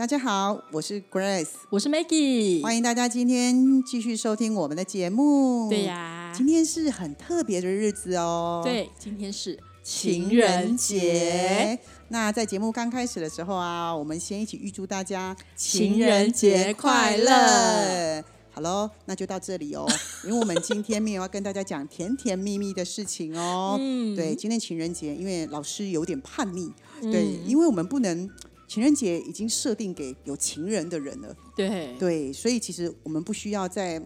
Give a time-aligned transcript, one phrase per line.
[0.00, 5.68] 大家好，我是 Grace，我是 Maggie，欢迎大家今天继续收听我们的节目。
[5.68, 8.62] 对呀，今天是很特别的日子哦。
[8.64, 11.78] 对，今天是情人节。
[12.08, 18.24] 那在节目刚开始的时候啊，我们先一起预祝大家情人节快乐。
[18.52, 19.86] 好喽，那就到这里哦，
[20.24, 23.76] 因为我们今天没有要跟大家讲甜甜蜜蜜的事情哦。
[23.78, 26.72] 嗯，对，今天情人节，因为老师有点叛逆，
[27.02, 28.30] 对，因为我们不能。
[28.70, 34.00] 情人节已经设定给有情人的人了，对对，所以其实我们不需要再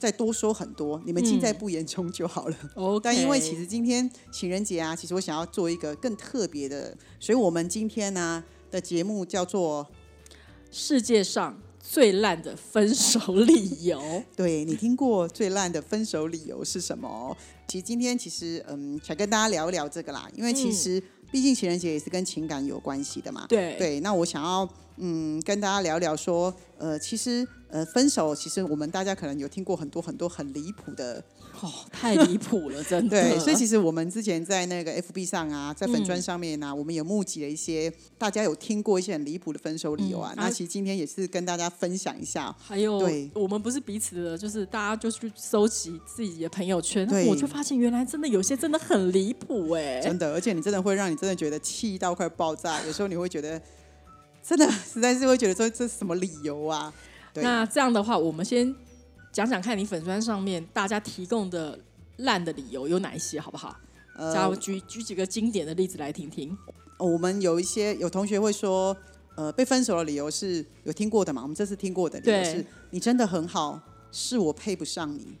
[0.00, 2.56] 再多说很多，你们尽在不言中就好了。
[2.74, 9.86] 哦， 但因为其实今天情人节啊，其实我想要做一个更特别的，所以我们今天呢的节目叫做
[10.72, 14.02] 世界上最烂的分手理由。
[14.34, 17.36] 对你听过最烂的分手理由是什么？
[17.68, 21.00] 其实今天其实嗯，想跟大家聊一聊这个啦，因为其实。
[21.34, 23.44] 毕竟情人节也是跟情感有关系的嘛。
[23.48, 31.22] 对对，那我想要嗯跟大家聊聊说，呃，其实呃分手，其实我们大家可能有听过很多很多很离谱的。
[31.60, 33.22] 哦，太离谱了，真的。
[33.22, 40.34] 对， 所以其实我们之前在那个 FB 上啊，在粉砖上面呢，我们也募集了一些大家有听过一些很离谱的分手理由啊。
[40.36, 42.54] 那其实今天也是跟大家分享一下。
[42.58, 52.82] 还有，对，我们不是彼此的，就是大家就去收集自己的朋友圈，我就发现原来真的有些真的很离谱哎，真的，而且你真的会让你真的觉得气到快爆炸。
[52.82, 53.62] 有时候你会觉得，
[54.46, 56.92] 真的实在是会觉得说这是什么理由啊？
[57.34, 58.74] 那这样的话，我们先。
[59.32, 61.76] 讲讲看你粉砖上面大家提供的
[62.18, 63.76] 烂的理由有哪一些，好不好？
[64.16, 66.56] 呃，举举几个经典的例子来听听。
[66.98, 68.96] 我们有一些有同学会说，
[69.34, 71.42] 呃，被分手的理由是有听过的嘛？
[71.42, 73.80] 我们这次听过的理由是你真的很好，
[74.12, 75.36] 是我配不上你。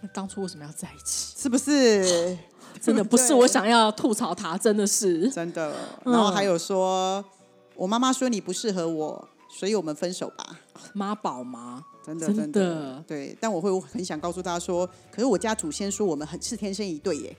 [0.00, 1.34] 那当初为什么要在一起？
[1.36, 2.38] 是不是？
[2.80, 5.74] 真的不是我想要吐槽他，真的是真的。
[6.04, 7.24] 然后还有说，
[7.76, 10.60] 我妈妈说你不适合我，所以我们分手吧。
[10.92, 11.84] 妈宝吗？
[12.04, 17.36] 真的真的对，但我会很想告诉他说，可是我家祖先说我们很是天生一对耶。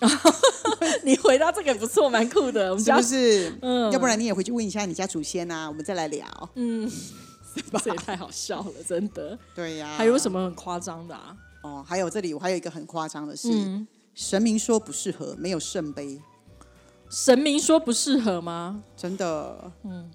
[1.04, 3.56] 你回答这个不错，蛮酷的，是不是？
[3.62, 6.26] 嗯，要不然你也回去问一下你家祖先啊，我们再来聊。
[6.56, 6.90] 嗯，
[7.84, 9.38] 这也太好笑了，真的。
[9.54, 11.36] 对呀，还有什么很夸张的啊？
[11.62, 13.48] 哦，还有这里我还有一个很夸张的是，
[14.14, 16.20] 神明说不适合，没有圣杯。
[17.14, 18.82] 神明说不适合吗？
[18.96, 19.70] 真的。
[19.84, 20.10] 嗯，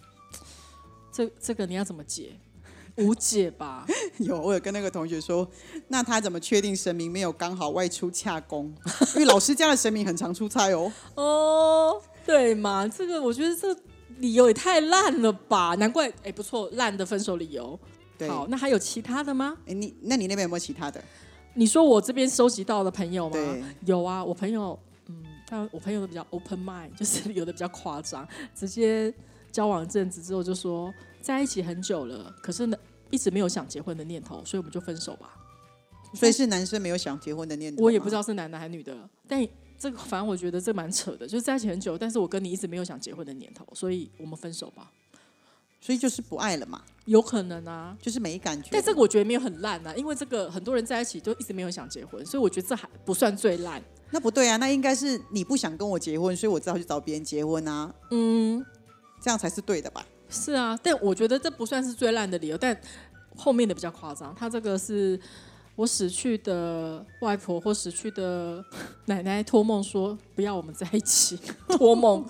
[1.13, 2.37] 这这个你要怎么解？
[2.97, 3.85] 无解吧？
[4.19, 5.49] 有，我有跟那个同学说，
[5.87, 8.65] 那他怎么确定神明没有刚好外出洽公？
[9.15, 10.91] 因为老师家的神明很常出差哦。
[11.15, 12.85] 哦，对嘛？
[12.85, 13.73] 这个我觉得这
[14.17, 15.75] 理由也太烂了吧？
[15.75, 17.79] 难怪，哎，不错，烂的分手理由。
[18.27, 19.55] 好，那还有其他的吗？
[19.67, 21.01] 哎，你那你那边有没有其他的？
[21.53, 23.37] 你说我这边收集到的朋友吗？
[23.85, 24.77] 有啊，我朋友，
[25.49, 29.13] 嗯，他我朋友都比较 open mind， 就是有的比较夸张，直接
[29.51, 32.77] 交往一阵子之后就说在一起很久了，可是呢。
[33.11, 35.35] 一直没有想结婚的念头，所以我们就分手吧。
[36.13, 37.81] 所以是男生没有想结婚的念头。
[37.83, 38.95] 我也不知道是男的还是女的，
[39.27, 39.43] 但
[39.79, 44.91] 这个反正我觉得这蛮扯的，就是在一起很久，但是我跟你一直没有想结婚的念头，所以我们分手吧。
[45.81, 46.83] 所以就是不爱了嘛？
[47.05, 48.69] 有可能啊，就是没感觉。
[48.71, 53.81] 但这个我觉得没有很烂啊，因为这个很多人在一起都一直没有想结婚，所以我觉得这还不算最烂。
[54.11, 57.93] 那不对啊，那应该是你不想跟我结婚，所以我只好去找别人结婚啊。
[58.11, 58.65] 嗯，
[59.21, 60.05] 这样才是对的吧？
[60.29, 62.77] 是啊，但我觉得这不算是最烂的理由，但。
[63.37, 65.17] 后面的比较夸张，他这个是
[65.77, 68.61] 我死去的外婆或死去的
[69.05, 72.25] 奶奶托梦说不要我们在一起， 托梦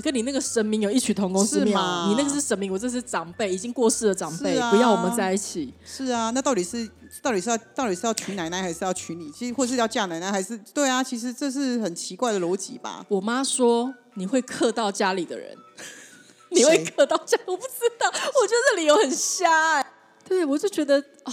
[0.00, 2.08] 跟你那个神明有异曲同工之妙。
[2.08, 5.72] 你那个是神明，我这是长辈，已经过世的长辈，不要我们在一起。
[5.84, 6.88] 是啊，那到底是
[7.22, 9.30] 到底是要到底是要娶奶奶还是要娶你？
[9.32, 11.02] 其实或是要嫁奶奶还是对啊？
[11.02, 13.04] 其实这是很奇怪的逻辑吧？
[13.08, 15.56] 我妈说你会克到家里的人，
[16.50, 19.92] 你会克到家，我不知道，我觉得这理由很瞎哎。
[20.24, 21.32] 对，我就觉得啊，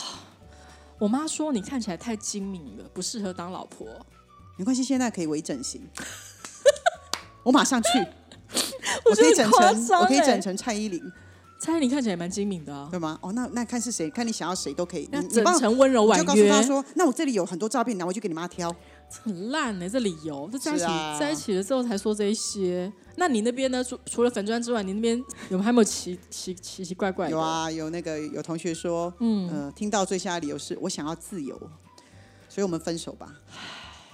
[0.97, 3.87] 我妈说你看起来太精明了，不适合当老婆。
[4.57, 5.85] 没关系，现在可以微整形，
[7.43, 7.89] 我马上去。
[9.09, 11.01] 我可以整成，我可以整成蔡依林。
[11.57, 13.17] 蔡依林看起来蛮精明的，对吗？
[13.21, 15.09] 哦，那那看是谁，看你想要谁都可以。
[15.11, 18.73] 你整成温柔婉约，就告诉他说，那我这里有很多照片，拿回去给你妈挑。
[19.23, 22.91] 很烂呢、这理由，这在一起、啊在一起了之后才说这一些。
[23.15, 23.81] 那你那边呢？
[23.81, 27.31] 除除了粉砖之外，你那边有还没有奇奇奇奇怪怪的？
[27.31, 31.55] 有，啊，有那个有同学说，嗯，呃，听到最下的理由是我想要自由，
[32.49, 33.33] 所以我们分手吧。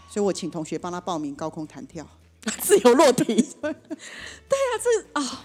[0.07, 2.07] 所以我请同学帮他报名高空弹跳。
[2.61, 3.35] 自由落体。
[3.61, 5.43] 对啊，这啊，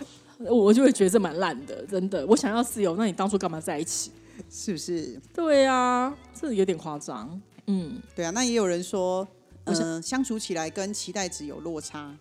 [0.51, 2.27] 我就会觉得这蛮烂的，真的。
[2.27, 4.11] 我想要自由，那你当初干嘛在一起？
[4.51, 5.21] 是不是？
[5.33, 7.41] 对啊，这有点夸张。
[7.67, 9.27] 嗯，对啊，那也有人说，
[9.65, 12.15] 我嗯、相处起来跟期待值有落差。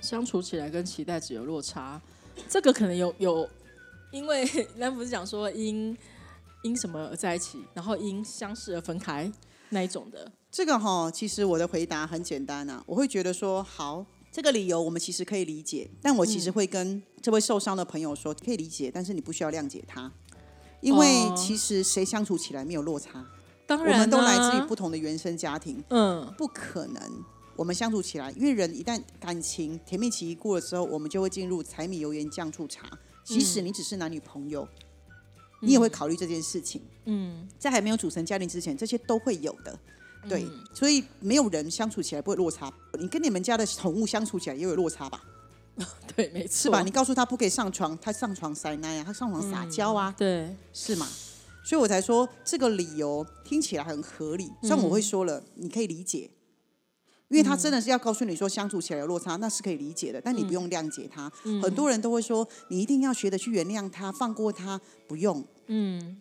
[0.00, 2.00] 相处起来跟期待值有落差，
[2.48, 3.48] 这个可能有有，
[4.10, 4.44] 因为
[4.76, 5.96] 那不是讲说因
[6.62, 9.30] 因什么而在一起，然后因相识而分开
[9.70, 10.30] 那一种的。
[10.54, 20.12] 这个哈，其实我的回答很简单啊，我会觉得说，好，这个理由我们其实可以理解，但我其实会跟这位受伤的朋友说，可以理解，但是你不需要谅解他，
[20.80, 23.26] 因为哦其实谁相处起来没有落差，我
[23.66, 27.02] 当然、啊，们都来自于不同的原生家庭，嗯不可能。
[27.56, 32.88] 我们相处起来，因为人一旦感情甜蜜期一过了之后，我们就会进入柴米油盐酱醋茶。
[33.24, 34.68] 即使你只是男女朋友，
[35.62, 36.80] 你也会考虑这件事情。
[37.06, 39.76] 嗯，在还没有组成家庭之前，这些都会有的。
[40.28, 42.72] 对，嗯所以没有人相处起来不会落差。
[42.98, 45.22] 你跟你们家的宠物相处起来也有落差吧？
[46.14, 46.82] 对，没错，是吧？
[46.82, 51.08] 你告诉他不可以上床，他上床塞奶啊，他上床撒娇啊，对，是吗？
[51.64, 54.52] 所以我才说这个理由听起来很合理。
[54.60, 56.30] 虽然我会说了，你可以理解，
[57.28, 61.28] 因为他真的是要告诉你说相处起来有落差，那是可以理解的，但你不用谅解他。
[61.62, 66.20] 很多人都会说，你一定要学着去原谅他，放过他，不用，嗯，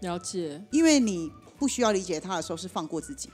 [0.00, 1.30] 了解，因为你
[1.60, 3.30] 不需要理解他的时候是放过自己。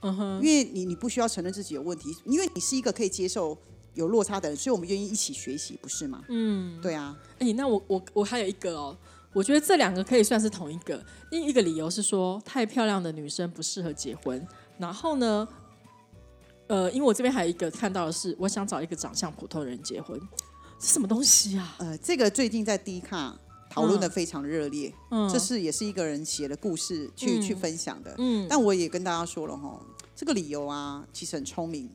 [0.00, 3.56] 嗯哼，因为你你不需要承认自己有问题，因为你是一个可以接受
[3.94, 6.22] 有落差的人，所以我们愿意一起学习，不是吗？
[6.28, 8.96] 嗯，对啊，哎、那我我我还有一个哦，
[9.32, 11.04] 我觉得这两个可以算是同一个。
[11.30, 14.46] 另一个理由是说，太漂亮的女生不适合结婚。
[14.78, 15.48] 然后呢，
[16.68, 20.20] 呃，因为我这边还有一个看到的是，我想找一个长相普通的人结婚，
[20.78, 21.74] 这什么东西啊？
[21.78, 23.36] 呃，这个最近在 D 卡
[23.70, 28.14] 讨论的非常热烈，嗯，这是也是一个人写的故事去、嗯去分享的。
[28.18, 29.80] 嗯但我也跟大家说了哈，
[30.16, 31.88] 这个理由啊，其实很聪明。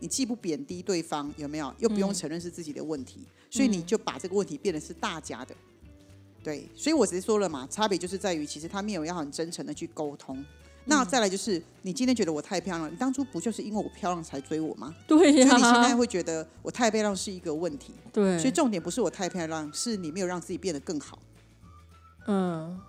[0.00, 1.74] 你既不贬低对方，有没有？
[1.78, 3.20] 又不用承认是自己的问题，
[3.50, 5.54] 所以你就把这个问题变得是大家的。
[6.40, 10.44] 对，所以我直接说了嘛，差别就是在于，其实他没有要很真诚的去沟通。
[10.88, 14.94] 那再来就是，你今天觉得我太漂亮，你当初不就是因为我漂亮才追我吗？
[15.06, 21.18] 对所以、你现在会觉得我太漂亮是一个问题，对，所以重点不是我太漂亮，是你没有让自己变得更好。
[22.26, 22.80] 嗯，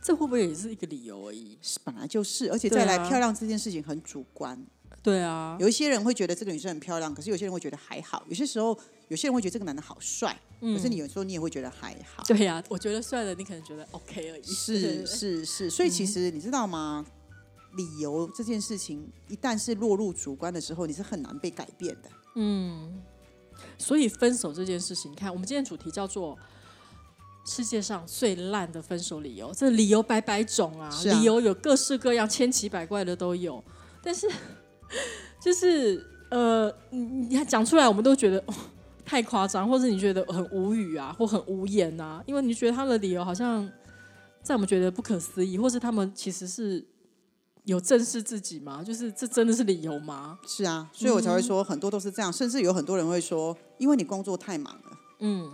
[0.00, 1.58] 这会不会也是一个理由而已？
[1.60, 4.56] 是本来就是，而且再来啊漂亮这件事情很主观，
[5.02, 8.24] 对啊，有一些人会觉得这个女生很漂亮，可是有些人会觉得还好。
[8.28, 8.78] 有些时候，
[9.10, 12.22] 有些人会觉得这个男的好帅，可是你有时候你也会觉得还好。
[12.28, 14.42] 对呀、我觉得帅的你可能觉得 OK 而已。
[14.44, 17.04] 是是是，所以其实你知道吗？
[17.74, 22.10] 理由这件事情，一旦是落入主观的时候，你是很难被改变的。
[22.36, 23.02] 嗯，
[23.76, 26.38] 所以分手这件事情，你看我们今天主题叫做
[27.44, 33.62] 世界上最烂的分手理由，这理由百百种啊，啊理由有各式各样、千奇百怪的都有。
[34.00, 34.30] 但是
[35.42, 38.54] 就是呃，你你还讲出来，我们都觉得、哦、
[39.10, 43.68] 太夸张，或者你觉得很无语啊，或很无言啊，因为你觉得他的理由好像
[44.40, 46.86] 在我们觉得不可思议，或是他们其实是
[47.64, 48.84] 有正视自己吗？
[48.84, 50.38] 就是这真的是理由吗？
[50.46, 55.50] 是啊，所以我才会说很多都是这样，甚至有很多人会说，因为你工作太忙了，嗯，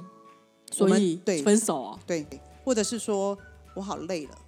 [0.70, 1.98] 所以对分手啊。
[2.06, 2.26] 对，
[2.62, 3.38] 或者是说
[3.74, 4.38] 我好累了，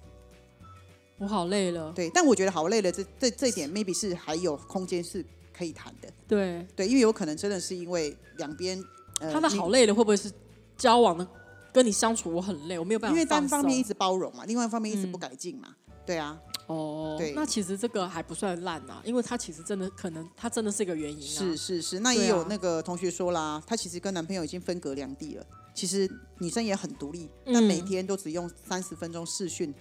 [1.17, 1.91] 我好累了。
[1.95, 2.11] 对。
[2.13, 8.79] 但我觉得好累了，这这这一点 maybe 是还有空间是可以谈的，对，对，因为有可能真的是因为两边
[9.19, 10.31] 他的好累的，会不会是
[10.77, 11.27] 交往的
[11.71, 13.83] 跟你相处我很累，我没有办法因为单方面一？
[13.83, 21.39] 直包容嘛，另外一方面一直嗯不改进嘛，对啊，哦，对那其实这个还不算烂啊，因为他其实真的可能他真的是一个原因啊。
[21.39, 25.45] 是是是，那也有那个同学说啦，她其实跟男朋友已经分隔两地了。
[25.73, 26.09] 其实
[26.39, 29.73] 女生也很独立，但每嗯天都只用三十分钟视讯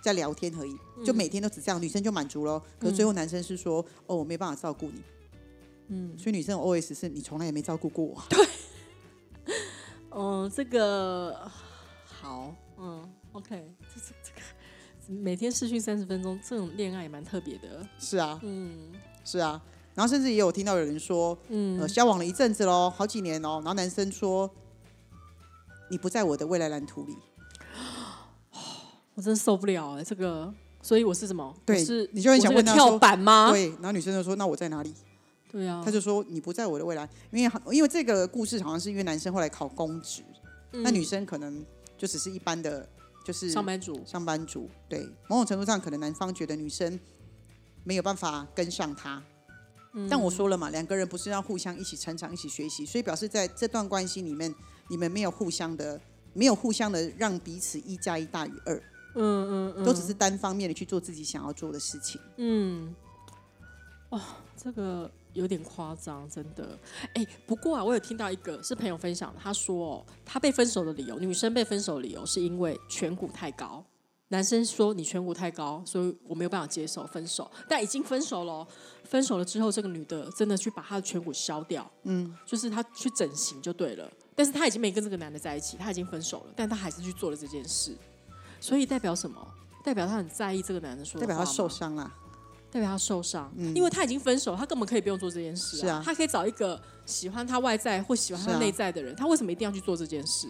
[0.00, 2.62] 在聊天而已，嗯就每天都只这样，女生就满足了。
[2.78, 5.02] 可是最后男生是说，哦，我没办法照顾你，
[5.88, 8.22] 嗯所以女生的 OS 是你从来也没照顾过我。
[8.30, 8.46] 对
[10.10, 11.50] 嗯，这个
[12.04, 14.40] 好，嗯，OK，这是这个
[15.20, 17.86] 每天试训三十分钟，这种恋爱也蛮特别的。
[17.98, 18.92] 是啊，嗯
[19.24, 19.62] 是啊。
[19.94, 24.50] 然后甚至也有听到有人说，嗯呃，交往了一阵子喽，好几年喽，然后男生说，
[25.90, 27.16] 你不在我的未来蓝图里。
[29.14, 30.52] 我真受不了哎、这个，
[30.82, 31.54] 所以我是什么？
[31.64, 33.50] 对是你就很想问他说板吗？
[33.52, 34.94] 对，然后女生就说，那我在哪里？
[35.56, 40.22] 对啊，他就说你不在我的未来，因为因为这个故事好像是因为男生后来考公职，
[40.70, 41.64] 那、女生可能
[41.96, 42.86] 就只是一般的，
[43.24, 44.68] 就是嗯上班族，上班族。
[44.86, 47.00] 对，某种程度上可能男方觉得女生
[47.84, 49.22] 没有办法跟上他。
[50.10, 54.54] 但我说了嘛，两个人不是要互相一起成长、一起学习，所以表示在这段关系里面，
[54.88, 55.98] 你们没有互相的，
[56.34, 58.76] 没有互相的让彼此一加一大于二。
[59.14, 62.20] 嗯嗯嗯，都只是单方面的去做自己想要做的事情。
[62.36, 62.94] 嗯，
[64.10, 64.22] 哇，
[64.54, 66.78] 这个有点夸张，真的。
[67.14, 73.84] 哎，不过啊，我有听到一个是朋友分享的，他说他被分手的理由，女生被分手理由是因为颧骨太高。
[74.28, 77.48] 男生说你颧骨太高，所以我没有办法接受分手。
[77.68, 78.66] 但已经分手了，
[79.04, 84.10] 分手了之后，这个女的真的去把她的颧骨削掉，嗯，就是她去整形就对了。
[84.34, 87.96] 但是她已经没跟这个男的在一起，她已经分手了，但她还是去做了这件事。
[88.60, 89.46] 所以代表什么？
[89.84, 92.12] 代表她很在意这个男的说，代表她受伤了，
[92.70, 95.78] 代表他受伤，因为他已经分手，他根本可以不用做这件事。
[95.78, 100.48] 是啊，他可以找一个喜欢他外在或喜欢他内在的人，他为什么一定要去做这件事？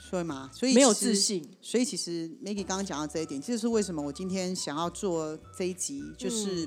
[0.00, 1.46] 所以嘛，所以没有自信。
[1.60, 6.66] 所以其实 Maggie 刚刚讲到这一点，这就是为什么我今天想要做这一集，就是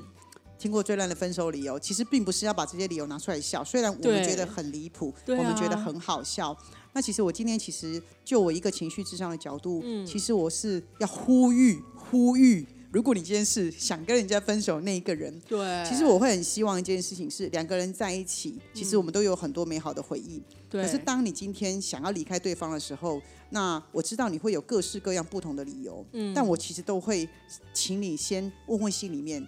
[0.58, 1.76] 听过最烂的分手理由。
[1.78, 6.56] 其实并不是要把这些理由拿出来笑，虽然我们觉得很离谱，我们觉得很好笑。
[6.92, 12.64] 那其实我今天其实就我一个情绪智商的角度，其实我是要呼吁呼吁。
[12.92, 15.58] 如果你今天是想跟人家分手那一个人，对，
[15.88, 20.42] 其实我会很希望一件事情是两个人在一起，其实我们都有很多美好的回忆。
[20.68, 20.82] 对。
[20.82, 23.18] 可是当你今天想要离开对方的时候，
[23.48, 27.26] 那我知道你会有各式各样不同的理由，嗯，但我其实都会
[27.72, 29.42] 请你先问问心里面，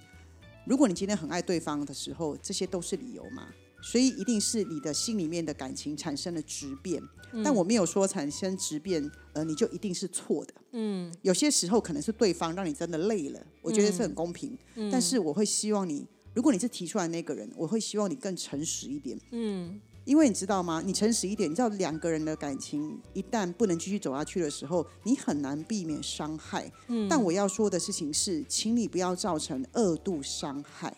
[0.66, 3.48] 如果你今天很爱对方的时候，这些都是理由吗？
[3.82, 7.02] 所以一定是你的心里面的感情产生了质变，
[7.44, 10.54] 但我没有说产生质变，呃，你就一定是错的。
[10.76, 14.58] 嗯，有些时候可能是对方让你真的累了，我觉得是很公平。
[14.90, 16.04] 但是我会希望你，
[16.34, 19.16] 如果你是提出来那个人，我会希望你更诚实一点。
[19.30, 20.82] 嗯，因为你知道吗？
[20.84, 26.70] 你诚实一点，你知道两个人的感情一旦不能继续走下去的时候，你很难避免伤害。
[26.88, 30.92] 嗯，但我要说的事情是，请你不要造成二度伤害。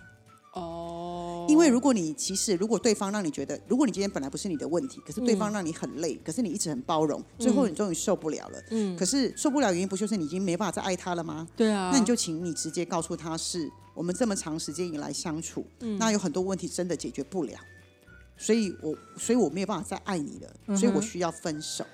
[0.56, 8.58] 哦，因为如果你其实如果对方让你觉得，如果你今天本来不是你的问题，可是对方让你很累，可是你一直很包容，最后你终于受不了了。
[8.70, 11.46] 嗯，可是受不了原因不就是你已经没办法再爱他了吗？
[11.56, 15.64] 对啊，那你就请你直接告诉他是我们这么长时间以来相处，
[15.98, 17.58] 那有很多问题真的解决不了，
[18.36, 21.84] 所以我所以我没有办法再爱你了，所以我需要分手。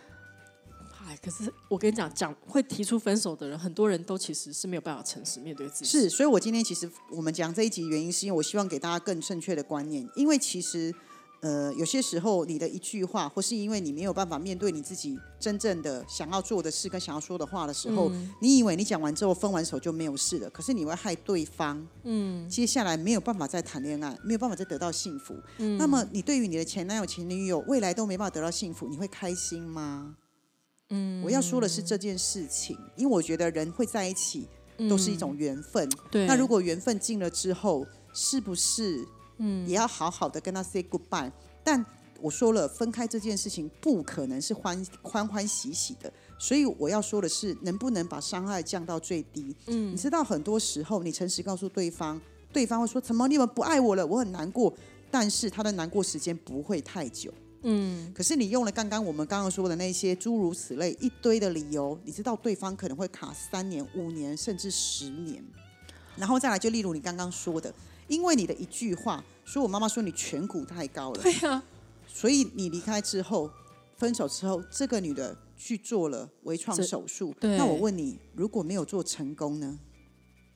[1.23, 5.85] 可是我跟你讲，讲会提出分手的人，很多人都其实是没有办法诚实面对自己。
[5.85, 10.09] 是，所以我今天其实我们讲这一集原因，是因为我希望给大家更正确的观念。
[10.17, 10.95] 因为其实，
[11.41, 21.85] 呃，有些时候你的一句话，或是因为你没有办法面对你自己真正的想要做的事跟想要说的话的时候，你以为你讲完之后分完手就没有事了，可是你会害对方。
[22.05, 25.35] 嗯，接下来没有办法再谈恋爱，没有办法再得到幸福。
[25.59, 30.17] 嗯，那么你对于你的前男友、前女友未来都没办法得到幸福，你会开心吗？
[31.23, 34.47] 我要说的是这件事情，因为我觉得人会在一起
[34.89, 35.89] 都是一种缘分。
[36.11, 39.07] 对，那如果缘分尽了之后，是不是
[39.39, 41.31] 嗯也要好好的跟他 say goodbye？
[41.65, 41.85] 但
[42.21, 49.57] 我说了，分开这件事情不可能是欢欢欢喜喜的，所以我要说的是，能不能把伤害降到最低？
[49.67, 52.21] 嗯，你知道很多时候，你诚实告诉对方，
[52.53, 54.07] 对方会说：“怎么你们不爱我了？
[54.07, 54.73] 我很难过。”
[55.11, 57.33] 但是他的难过时间不会太久。
[57.63, 65.45] 嗯，可是你用了刚刚我们刚刚说的那些诸如此类一堆的理由，你知道对方可能会卡三年、五年甚至十年，
[66.17, 67.73] 然后再来就例如你刚刚说的，
[68.09, 71.63] 因为你的一句话，说我妈妈说你颧骨太高了，对呀，
[72.07, 73.51] 所以你离开之后，
[73.97, 79.79] 分手之后，这个女的去做了微创手术，那我问你，如果没有做成功呢？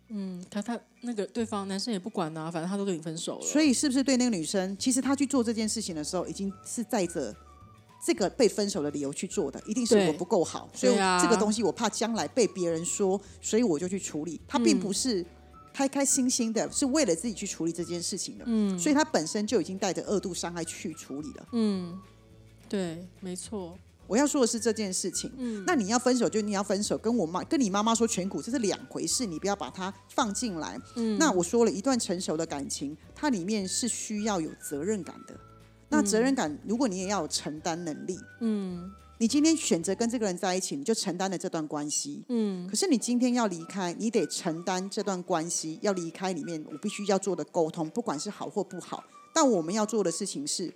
[0.09, 3.45] 嗯，他他那个对方男生也不管呐，反正他都跟你分手了。
[3.45, 7.35] 所以是不是对那个女生，其实他去做这件事情的时候，已经是带着
[8.05, 14.41] 这个被分手的理由去做的，一定是我不够好，所以这个东西我怕将来被别人说，所以我就去处理。
[14.47, 15.25] 他并不是
[15.73, 18.45] 开开心心的，是为了自己去处理这件事情的。
[18.47, 21.49] 嗯，所以他本身就已经带着恶度伤害去处理了。
[21.53, 22.01] 嗯，
[22.69, 23.77] 对，没错。
[24.07, 30.81] 我要说的是这件事情，嗯，那你要分手就你要分手，跟我妈跟你妈妈说颧骨这是两回事，你不要把它放进来。
[30.95, 35.35] 嗯，那我说了一段成熟的感情，它里面是需要有责任感的。
[35.89, 50.73] 那责任感，如果你也要有承担能力，嗯，你今天选择跟这个人在一起，你就承担了这段关系，嗯，可是你今天要离开，你得承担这段关系要离开里面，我必须要做的沟通，不管是好或不好，但我们要做的事情是。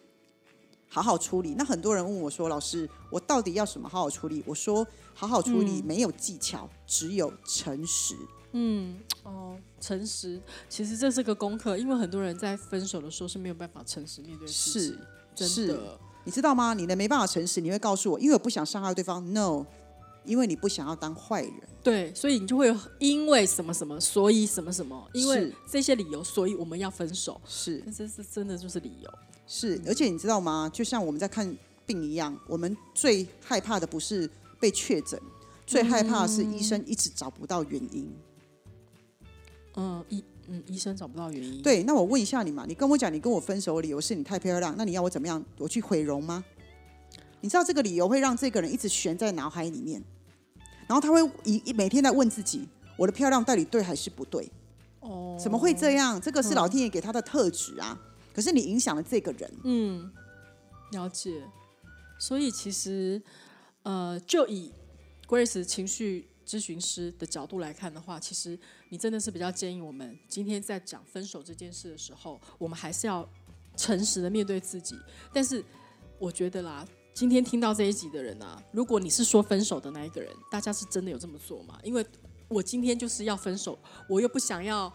[0.91, 1.55] 好好处理。
[1.57, 8.15] 那很多人问我说：“老师，我到底要什么好好处理？”我说：“好好处理没有技巧，只有诚实。”
[8.53, 14.99] 嗯，哦，诚实，其实这是个功课，因为很多人在分手的时候是没有办法诚实面对事情。
[15.37, 16.75] 是，真的，你知道吗？
[16.75, 19.33] 你的没办法诚实，你会告诉我，因为我不想伤害对方。
[19.33, 19.65] No，
[20.25, 21.53] 因为你不想要当坏人。
[21.83, 27.41] 对，所以你就会有因为什么什么，所以什么什么，因为这些理由，所以我们要分手。
[27.47, 29.11] 是但这是真的就是理由。
[29.47, 30.71] 是，而且你知道吗？
[30.73, 34.29] 就像我们在看病一样，我们最害怕的不是
[34.61, 35.21] 被确诊，
[35.67, 38.13] 最害怕的是医生一直找不到原因。
[39.77, 41.63] 嗯，医嗯医生找不到原因。
[41.63, 45.43] 对，那我问一下你嘛，你跟我讲你跟我分手的理由是你太漂亮，那你要我怎么样？
[45.59, 46.45] 我去毁容吗？
[47.41, 50.03] 你知道这个理由会让这个人一直悬在脑海里面，
[50.87, 54.51] 然后他会一一每天在问自己：我的漂亮到底对还是不对？
[55.01, 56.21] 哦，怎么会这样？
[56.21, 57.99] 这个是老天爷给他的特质啊！
[58.35, 60.13] 可是你影响了这个人，嗯，
[60.93, 61.43] 了解。
[62.19, 63.21] 所以其实，
[63.83, 64.71] 呃，就以
[65.27, 68.59] Grace 情绪咨询师的角度来看的话，其实
[68.91, 73.27] 你真的是比较建议我们今天在讲分手这件事的时候，我们还是要
[73.75, 74.95] 诚实的面对自己。
[75.33, 75.65] 但是
[76.19, 76.87] 我觉得啦，
[77.21, 81.79] 今天听到这一集的人啊，如果你是说分手的那一个人，大家是真的有这么做吗？
[81.83, 82.03] 因为
[82.49, 84.91] 我今天就是要分手，我又不想要。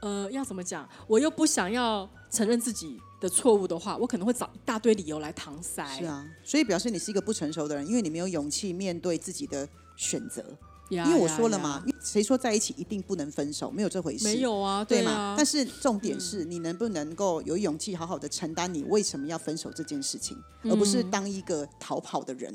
[0.00, 0.88] 呃，要怎么讲？
[1.08, 5.84] 我又不想要承认自己的错误的话，我可能会找一大堆理由来搪塞。
[5.98, 10.56] 是啊，所以表示你是一个不成熟的人，因为你没有勇气面对自己的选择。
[10.90, 13.70] 呀，因为我说了嘛，谁说在一起一定不能分手？
[13.70, 14.24] 没有这回事。
[14.24, 15.10] 没有啊，对嘛？
[15.10, 22.52] 啊，但是重点是你能不能够有勇气好好的承担你为什么要分手这件事情，而不是当一个逃跑的人，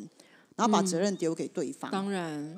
[0.56, 1.92] 然后把责任丢给对方。
[1.92, 2.56] 当然，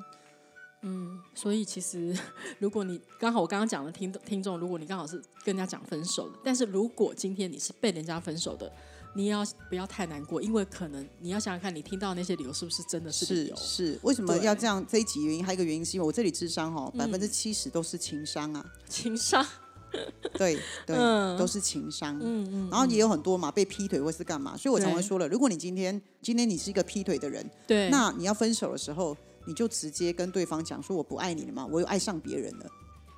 [0.82, 2.16] 嗯，所以其实
[2.60, 8.70] 如果你刚好我刚刚讲的听听众，如果你刚好是跟人家讲分手的，但是如果今天你是被人家分手的，
[9.14, 13.56] 你也要不要太难过，因为可能你要想想看，你听到那些理由是不是真的是理是由？
[13.56, 14.84] 是，为什么要这样？
[14.86, 19.46] 这一集原因还有一个原因是因为我这里智商哦，百分之七十都是情商啊，情商，
[20.34, 22.18] 对对，嗯都是情商。
[22.20, 29.16] 嗯嗯，然后也有很多嘛，被劈腿或是干嘛，所以我常会说了，如果你今天今天你是一个劈腿的人，对，那你要分手的时候，
[29.46, 32.66] 你就直接跟对方讲说我不爱你了嘛，我又爱上别人了。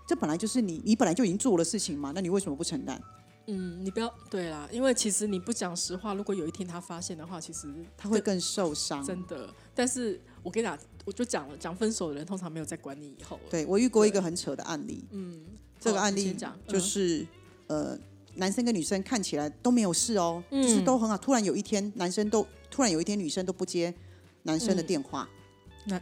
[0.07, 3.01] 这本来就是你，你本来就已经做了事情嘛，那你为什么不承担？
[3.47, 9.05] 嗯，你不要对啦，因为其实你不讲实话，如果有一天他发现的话，其实他会更受伤。
[9.05, 9.49] 真的。
[9.75, 13.43] 但是我跟你讲，我就讲了，讲分手的人通常没有再管你以后了。
[13.51, 15.45] 对我遇过一个很扯的案例，嗯，
[15.79, 17.27] 这个案例就嗯是、
[17.69, 17.99] 呃，
[18.35, 21.17] 男生跟女生看起来都没有事哦，嗯就是都很好。
[21.17, 23.95] 突然有一天，男生都突然有一天女生都不接
[24.43, 25.29] 男生的电话。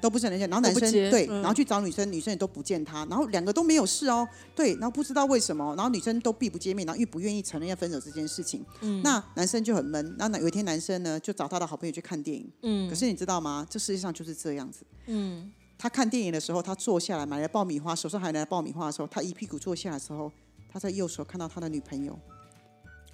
[0.01, 13.67] 都不是人家，然后男生对，嗯然后去找女生，女生也都不见他，然后两个都没有事哦，对，然后不知道为什么，然后女生都避不见面，然后又不愿意承认要分手这件事情，嗯那男生就很闷，然后有一天男生呢就找他的好朋友去看电影，嗯可是你知道吗？
[13.69, 20.33] 这世界上就是这样子，嗯，他看电影的时候，他坐下来买了爆米花，手上还拿了爆米花的时候，他一屁股坐下来的时候，
[20.73, 22.19] 他在右手看到他的女朋友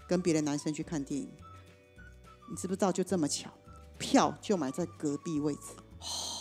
[0.08, 1.28] 跟别的男生去看电影。
[2.48, 2.90] 你知不知道？
[2.90, 3.48] 就这么巧，
[3.96, 5.60] 票就买在隔壁位置，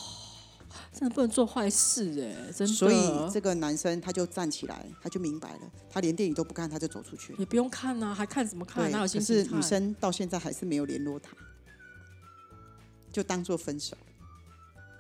[0.99, 2.73] 真的不能做坏事哎、真的。
[2.73, 5.59] 所以这个男生他就站起来，他就明白了，
[5.89, 7.39] 他连电影都不看，他就走出去了。
[7.39, 8.83] 也不用看啊、还看什么看？
[8.83, 9.45] 对，哪有可心情看？
[9.45, 11.31] 是女生到现在还是没有联络他，
[13.13, 13.95] 就当做分手。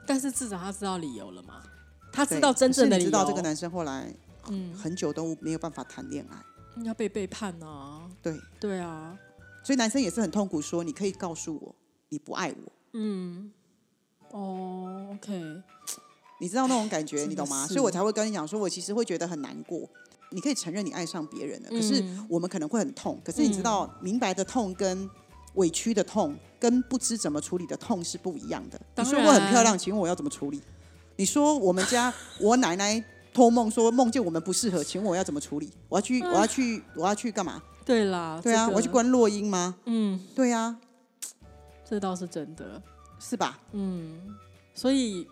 [0.07, 1.61] 但是至少他知道理由了嘛？
[2.13, 3.09] 他知道真正的理由。
[3.09, 4.09] 你知道这个男生后来
[4.47, 8.09] 嗯，很久都没有办法谈恋爱，要被背叛啊。
[8.23, 9.19] 对，对啊，
[9.65, 11.75] 所以男生也是很痛苦，说你可以告诉我
[12.07, 13.51] 你不爱我，嗯，
[14.31, 15.61] 哦，OK，
[16.39, 17.65] 你知道那种感觉，你懂吗？
[17.67, 19.87] 所以我才会跟你讲说，我其实会觉得很难过。
[20.31, 23.19] 你可以承认你爱上别人了，可是嗯我们可能会很痛。
[23.25, 25.09] 可是你知道，明白的痛跟
[25.55, 28.79] 委屈的痛，跟不知怎么处理的痛是不一样的。
[28.79, 30.61] 你当说我很漂亮，请问我要怎么处理？
[31.15, 35.71] 你说我们家我奶奶托梦说梦见我们不适合，请问我要怎么处理？
[35.89, 37.61] 我要去，我要去，我要去干嘛？
[37.83, 39.77] 对啦，对啊，这个我要去关落音吗？
[39.85, 40.77] 嗯，对啊，
[41.83, 42.79] 这倒是真的。
[43.19, 43.59] 是吧？
[43.73, 44.35] 嗯，
[44.73, 45.27] 所以，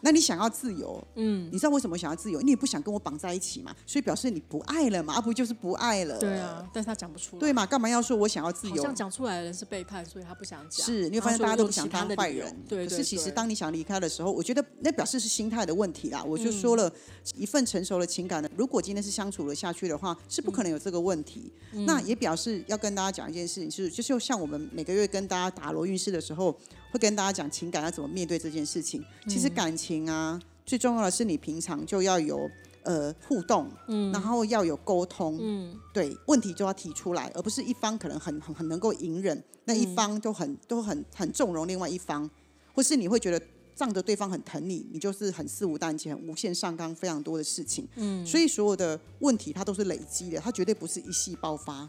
[0.00, 2.40] 那你想要自由，嗯，你知道为什么想要自由？
[2.40, 6.18] 你不想跟我绑在一起嘛，所以表示你不爱了嘛，啊不就是不爱了？
[6.18, 7.40] 对啊，但是他讲不出来。
[7.40, 7.64] 对嘛？
[7.64, 8.94] 干嘛要说我想要自由好像？
[8.94, 10.84] 讲出来的人是背叛，所以他不想讲。
[10.84, 12.54] 是，你会发现大家都不想当坏人。
[12.68, 16.22] 对对可是其实当你想离开的时候，我觉得那表示是心态的问题啦。
[16.24, 16.92] 我就说嗯了，
[17.34, 21.52] 一份成熟的情感呢，如果今天是相处了下去的话，是不可能有这个问题。
[21.72, 26.56] 嗯那也表示要跟大家讲一件事情，是就是像我们每个月跟大家打罗运势的时候，
[26.94, 29.04] 会跟大家讲情感要怎么面对这件事情。
[29.26, 32.48] 其嗯实感情啊，最重要的是你平常就要有
[32.84, 33.68] 呃互动，
[34.12, 42.30] 然后要有沟通，嗯，对，问题就要提出来，而不是一方可能很很很能够隐忍，那一方都很、都很很纵容另外一方，
[42.72, 47.88] 或是你会觉得仗着对方很疼你，你就是很肆无忌惮、很无限上纲非常多的事情。
[47.96, 51.88] 嗯，所以所有的问题它都是累积的，它绝对不是一夕爆发。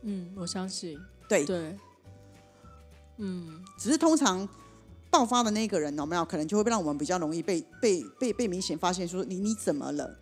[0.00, 0.98] 嗯，我相信。
[1.28, 1.76] 对，对，
[3.18, 4.48] 嗯，只是通常
[5.10, 10.18] 爆发的那个人有没有可能就会让我们比较容易被被被被明显发现说你你怎么了？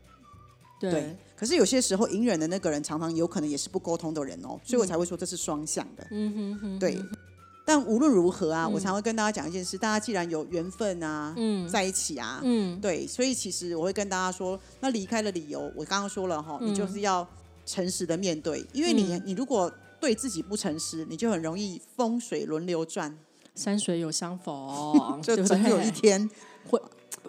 [0.81, 6.07] 对，可是有些时候隐忍的那个人常常有可能也是不沟通的人哦，所以我才会说这是双向的。
[6.11, 7.03] 嗯哼哼，对，
[7.65, 11.67] 但无论如何啊，我常会跟大家讲一件事：大家既然有缘分啊，嗯。
[11.67, 17.27] 在一起啊，嗯，对，所以其实我会跟大家说，那离开的理由，我刚刚说了哈，你就是要
[17.65, 19.23] 诚实的面对，因为你、嗯。
[19.25, 19.73] 你如果
[20.05, 23.17] 对自己不诚实，你就很容易风水轮流转，
[23.55, 25.91] 山水有相逢， 就总有一？
[25.91, 26.29] 天
[26.69, 26.79] 会。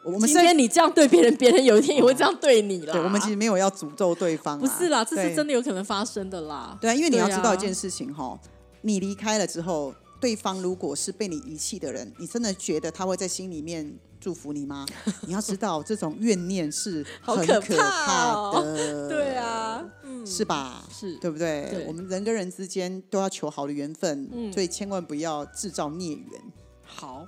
[0.04, 2.92] 我们今天你这样对别人，别人有一天也会这样对你啦。
[2.92, 6.78] 对，我们其实没有要诅咒对方、啊， 不是啦，这是真的有可能发生的啦。
[6.82, 8.38] 对啊，因为你要知道一件事情哈，
[8.82, 14.88] 你离开了之后，对方如果是被你遗弃的人，你真的觉得他会在心里面祝福你吗？
[15.28, 19.06] 你要知道，这种怨念是很可可怕的。
[19.08, 20.84] 对啊，嗯，是吧？
[20.92, 21.70] 是对不对？
[21.70, 26.42] 对我们人跟人之间都要求好的缘分，嗯所以千万不要制造孽缘。
[26.84, 27.28] 好。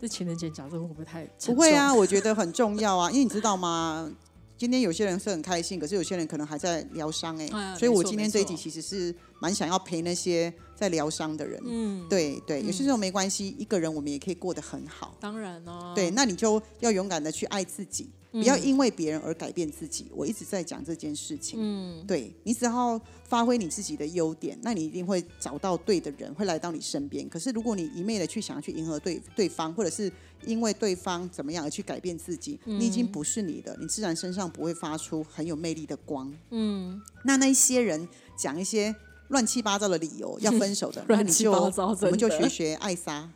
[0.00, 4.08] 这情人节讲这个会不会太不会啊，我觉得很重要啊，因为你知道吗？
[4.58, 11.62] 今天有些人是很开心，可是有些人可能还在疗伤哎、哎所以我今天这一集其实是蛮想要陪那些在疗伤的人。
[11.64, 15.16] 嗯，对对，有些时候没关系，一个人我们也可以过得很好。
[15.20, 15.92] 当然哦。
[15.94, 20.10] 对，那你就要勇敢的去爱自己，不要因为别人而改变自己。
[20.12, 21.60] 我一直在讲这件事情。
[21.62, 27.28] 嗯，对你只要发挥你自己的优点，那你一定会找到对的人会来到你身边。
[27.28, 30.12] 可是如果你一昧的去想要去迎合对对方，或者是
[30.44, 36.32] 因为对方怎么样而去改变自己，你已经不是你的，你自然身上不会发出很有魅力的光。
[36.50, 38.94] 嗯，那那一些人讲一些
[39.28, 43.30] 乱七八糟的理由要分手的， 那乱你就七八糟我们就学学艾莎。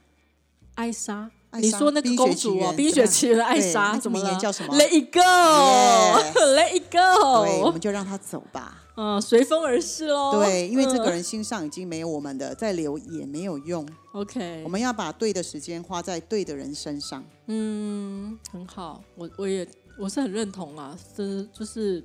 [0.75, 4.25] 艾莎，你说那个冰雪奇公主哦，缘冰雪奇缘的艾莎怎么了？
[4.25, 8.82] 名言叫什么 Let it go，Let it go 对，我们就让他走吧。
[8.95, 10.33] 嗯，随风而逝喽。
[10.33, 13.89] 对，因为这个嗯人心上已经没有我们的，再留也没有用。
[14.13, 17.25] OK，我们要把对的时间花在对的人身上。
[17.47, 19.67] 嗯，很好，我我也
[19.99, 22.05] 我是很认同啦，是就是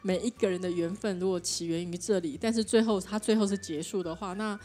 [0.00, 4.58] 每一个人的缘分，如果起源于这里，但是最后他最后是结束的话，那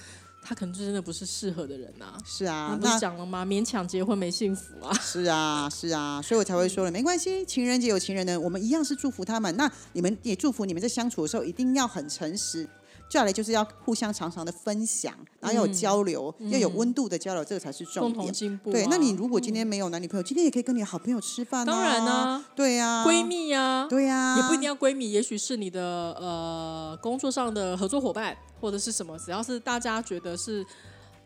[0.47, 3.45] 他可能就真的不是适合的人呐、那是啊，不是那讲了吗？
[3.45, 4.93] 勉强结婚没幸福啊。
[5.01, 9.53] 是啊，是啊，所以我才会说了，没关系，情人节有情人的，我们一样是祝福他们。
[9.57, 12.65] 那你们也祝福你们在相处的时候一定要很诚实。
[13.09, 18.33] 接下来就是要互相常常的分享，然后要有交流，要有温度的交流，这个才是重共同点。
[18.33, 18.73] 进步、啊。
[18.73, 21.65] 对，那你如果今天没有男女朋友，今天也可以跟你好朋友吃饭、啊。
[21.65, 25.81] 当然呢、对呀、闺，蜜呀、对呀、也不一定要闺蜜，也许是你的
[26.19, 30.65] 呃工作上的合作伙伴，或者是什么，只要是大家觉得是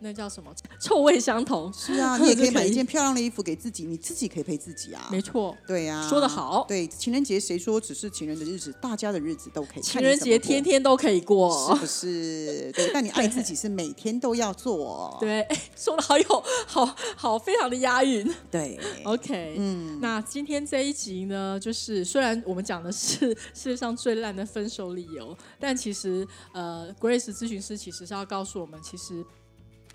[0.01, 5.07] 那叫什么臭味相同，是啊，你也可以买一件 漂亮的衣服给自己，你自己可以陪自己啊。
[5.11, 5.55] 没错。
[5.67, 8.73] 对呀、说得好对，情人节谁说只是情人的日子？
[8.81, 9.81] 大家的日子都可以。
[9.81, 12.71] 情人节天天天都可以过是，不是？
[12.73, 15.15] 对，但你爱自己是每天都要做。
[15.21, 18.27] 对，哎说的好有好好，非常的押韵。
[18.49, 29.23] 对 OK，嗯，那今天这一集呢，就是虽然我们讲的是世界上最烂的分手理由，但其实呃，Grace 咨询师其实是要告诉我们，其实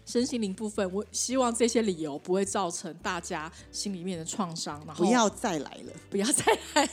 [0.07, 5.93] 身心灵部分，我希望这些理由不会造成大家心里面的创伤，然后不要再来了。
[6.09, 6.91] 不要再来了。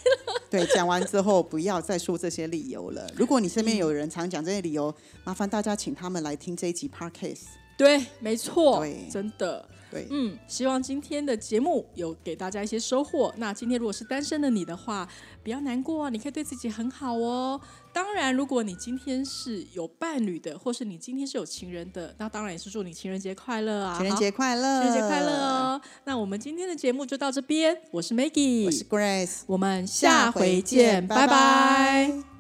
[0.50, 3.10] 对，讲完之后不要再说这些理由了。
[3.16, 7.63] 如果你身边有人常讲这些理由，麻烦大家请他们来听这一集 Podcast。
[7.84, 9.68] 对，没错，真的。
[9.92, 13.32] 对，嗯，希望今天的节目有给大家一些收获。
[13.38, 15.08] 那今天如果是单身的你的话，
[15.44, 17.62] 不要难过，你可以对自己很好哦。
[17.94, 23.96] 当然，如果你今天是有伴侣的，或是你今天是有情人的，那当然也是祝你情人节快乐啊！
[23.96, 24.82] 情人节快乐！
[24.82, 25.32] 情人节快乐！
[25.32, 25.82] 哦！
[26.06, 32.33] 那我们今天的节目就到这边，我是 Maggie，我是 Grace，我们下回见，拜拜